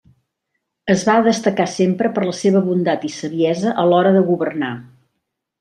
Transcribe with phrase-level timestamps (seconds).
[0.93, 4.75] Es va destacar sempre per la seva bondat i saviesa a l'hora de governar.